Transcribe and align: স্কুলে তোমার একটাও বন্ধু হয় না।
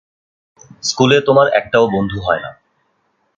স্কুলে 0.83 1.17
তোমার 1.21 1.47
একটাও 1.53 1.85
বন্ধু 1.87 2.17
হয় 2.21 2.41
না। 2.41 2.51